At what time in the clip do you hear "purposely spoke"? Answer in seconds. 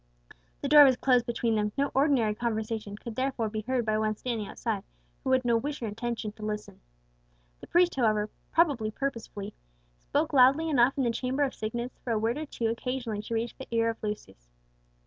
8.89-10.33